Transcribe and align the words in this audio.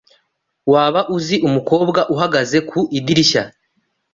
Waba 0.71 1.01
uzi 1.15 1.35
umukobwa 1.47 1.99
uhagaze 2.13 2.57
ku 2.69 2.79
idirishya? 2.97 3.43